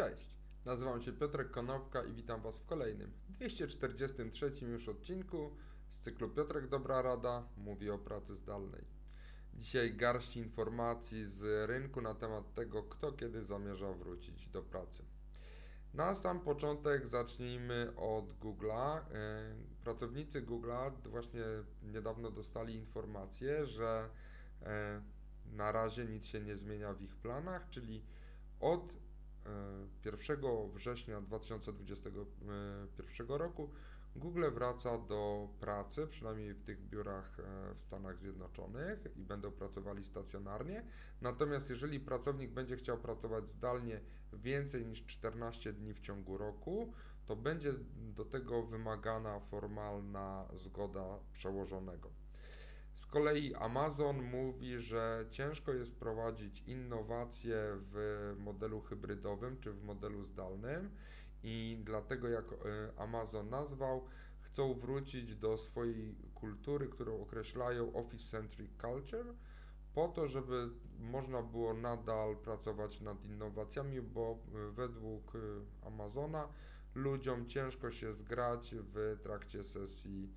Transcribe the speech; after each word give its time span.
Cześć, 0.00 0.26
nazywam 0.64 1.02
się 1.02 1.12
Piotrek 1.12 1.50
Konopka 1.50 2.04
i 2.04 2.12
witam 2.12 2.42
Was 2.42 2.58
w 2.58 2.66
kolejnym, 2.66 3.12
243 3.28 4.52
już 4.60 4.88
odcinku 4.88 5.56
z 5.92 6.00
cyklu 6.00 6.28
Piotrek 6.28 6.68
Dobra 6.68 7.02
Rada 7.02 7.48
mówi 7.56 7.90
o 7.90 7.98
pracy 7.98 8.36
zdalnej. 8.36 8.84
Dzisiaj 9.54 9.94
garść 9.94 10.36
informacji 10.36 11.26
z 11.26 11.68
rynku 11.68 12.00
na 12.00 12.14
temat 12.14 12.54
tego, 12.54 12.82
kto 12.82 13.12
kiedy 13.12 13.44
zamierza 13.44 13.92
wrócić 13.92 14.48
do 14.48 14.62
pracy. 14.62 15.02
Na 15.94 16.14
sam 16.14 16.40
początek 16.40 17.06
zacznijmy 17.06 17.92
od 17.96 18.38
Google'a. 18.38 18.98
E, 18.98 19.54
pracownicy 19.84 20.42
Google'a 20.42 20.90
właśnie 21.06 21.44
niedawno 21.82 22.30
dostali 22.30 22.74
informację, 22.74 23.66
że 23.66 24.08
e, 24.62 25.02
na 25.46 25.72
razie 25.72 26.04
nic 26.04 26.26
się 26.26 26.40
nie 26.40 26.56
zmienia 26.56 26.94
w 26.94 27.02
ich 27.02 27.16
planach, 27.16 27.70
czyli 27.70 28.04
od 28.60 29.00
1 30.04 30.44
e, 30.44 30.68
września 30.74 31.20
2021 31.20 33.28
roku 33.28 33.70
Google 34.16 34.50
wraca 34.50 34.98
do 34.98 35.48
pracy, 35.60 36.06
przynajmniej 36.06 36.54
w 36.54 36.62
tych 36.62 36.88
biurach 36.88 37.40
e, 37.40 37.74
w 37.74 37.82
Stanach 37.82 38.18
Zjednoczonych 38.18 39.06
i 39.16 39.22
będą 39.22 39.52
pracowali 39.52 40.04
stacjonarnie. 40.04 40.84
Natomiast 41.20 41.70
jeżeli 41.70 42.00
pracownik 42.00 42.50
będzie 42.50 42.76
chciał 42.76 42.98
pracować 42.98 43.50
zdalnie 43.50 44.00
więcej 44.32 44.86
niż 44.86 45.06
14 45.06 45.72
dni 45.72 45.94
w 45.94 46.00
ciągu 46.00 46.38
roku, 46.38 46.92
to 47.26 47.36
będzie 47.36 47.72
do 47.96 48.24
tego 48.24 48.62
wymagana 48.62 49.40
formalna 49.40 50.48
zgoda 50.54 51.18
przełożonego. 51.32 52.10
Z 53.00 53.06
kolei 53.06 53.54
Amazon 53.54 54.22
mówi, 54.22 54.78
że 54.78 55.26
ciężko 55.30 55.72
jest 55.72 55.96
prowadzić 55.96 56.62
innowacje 56.66 57.56
w 57.92 58.34
modelu 58.38 58.80
hybrydowym 58.80 59.60
czy 59.60 59.72
w 59.72 59.82
modelu 59.82 60.24
zdalnym 60.24 60.90
i 61.42 61.80
dlatego 61.84 62.28
jak 62.28 62.44
e, 62.52 62.56
Amazon 62.96 63.48
nazwał, 63.48 64.04
chcą 64.40 64.74
wrócić 64.74 65.36
do 65.36 65.58
swojej 65.58 66.14
kultury, 66.34 66.88
którą 66.88 67.22
określają 67.22 67.92
Office-Centric 67.92 68.70
Culture, 68.80 69.34
po 69.94 70.08
to, 70.08 70.28
żeby 70.28 70.68
można 70.98 71.42
było 71.42 71.74
nadal 71.74 72.36
pracować 72.36 73.00
nad 73.00 73.24
innowacjami, 73.24 74.02
bo 74.02 74.38
e, 74.54 74.70
według 74.72 75.34
e, 75.34 75.38
Amazona 75.86 76.48
ludziom 76.94 77.46
ciężko 77.46 77.90
się 77.90 78.12
zgrać 78.12 78.74
w 78.78 79.18
trakcie 79.22 79.64
sesji 79.64 80.32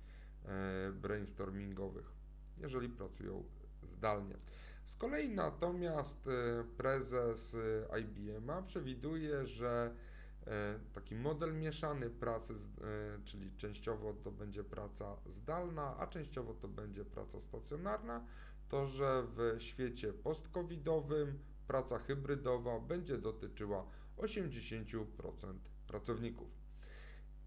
brainstormingowych 0.92 2.23
jeżeli 2.58 2.88
pracują 2.88 3.44
zdalnie. 3.82 4.36
Z 4.84 4.96
kolei 4.96 5.28
natomiast 5.28 6.26
e, 6.26 6.64
prezes 6.76 7.54
e, 7.92 8.00
IBM 8.00 8.50
przewiduje, 8.66 9.46
że 9.46 9.94
e, 10.46 10.78
taki 10.94 11.14
model 11.14 11.54
mieszany 11.54 12.10
pracy, 12.10 12.54
czyli 13.24 13.56
częściowo 13.56 14.14
to 14.14 14.32
będzie 14.32 14.64
praca 14.64 15.16
zdalna, 15.26 15.96
a 15.98 16.06
częściowo 16.06 16.54
to 16.54 16.68
będzie 16.68 17.04
praca 17.04 17.40
stacjonarna, 17.40 18.26
to 18.68 18.86
że 18.86 19.22
w 19.26 19.56
świecie 19.58 20.12
post-covidowym 20.12 21.38
praca 21.66 21.98
hybrydowa 21.98 22.80
będzie 22.80 23.18
dotyczyła 23.18 23.86
80% 24.16 25.04
pracowników. 25.86 26.63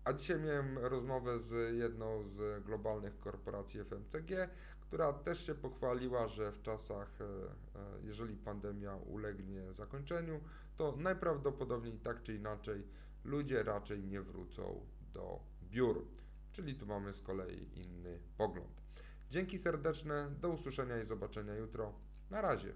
A 0.08 0.14
dzisiaj 0.14 0.40
miałem 0.40 0.78
rozmowę 0.78 1.40
z 1.40 1.76
jedną 1.76 2.24
z 2.24 2.64
globalnych 2.64 3.20
korporacji 3.20 3.80
FMCG, 3.80 4.50
która 4.82 5.14
też 5.14 5.46
się 5.46 5.56
pochwaliła, 5.56 6.28
że 6.28 6.52
w 6.52 6.62
czasach, 6.62 7.22
e, 7.22 7.26
e, 7.26 7.30
jeżeli 8.04 8.38
pandemia 8.38 8.96
ulegnie 8.96 9.74
zakończeniu, 9.74 10.40
to 10.78 10.96
najprawdopodobniej 10.98 12.00
tak 12.00 12.24
czy 12.24 12.36
inaczej 12.36 12.84
ludzie 13.24 13.64
raczej 13.64 14.04
nie 14.04 14.22
wrócą 14.22 14.86
do 15.14 15.40
biur. 15.64 16.06
Czyli 16.52 16.76
tu 16.76 16.86
mamy 16.86 17.14
z 17.14 17.22
kolei 17.22 17.80
inny 17.80 18.20
pogląd. 18.38 18.82
Dzięki 19.30 19.58
serdeczne, 19.60 20.32
do 20.42 20.50
usłyszenia 20.50 21.02
i 21.02 21.06
zobaczenia 21.06 21.56
jutro. 21.56 21.94
Na 22.30 22.42
razie. 22.42 22.74